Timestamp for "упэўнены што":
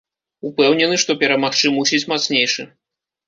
0.49-1.15